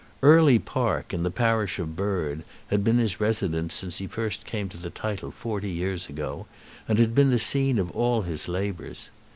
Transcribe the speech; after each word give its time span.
Early 0.23 0.57
Park, 0.57 1.13
in 1.13 1.21
the 1.21 1.29
parish 1.29 1.77
of 1.77 1.95
Bird, 1.95 2.43
had 2.69 2.83
been 2.83 2.97
his 2.97 3.21
residence 3.21 3.75
since 3.75 3.99
he 3.99 4.07
first 4.07 4.47
came 4.47 4.67
to 4.69 4.77
the 4.77 4.89
title 4.89 5.29
forty 5.29 5.69
years 5.69 6.09
ago, 6.09 6.47
and 6.87 6.97
had 6.97 7.13
been 7.13 7.29
the 7.29 7.37
scene 7.37 7.77
of 7.77 7.91
all 7.91 8.23
his 8.23 8.47
labours. 8.47 9.11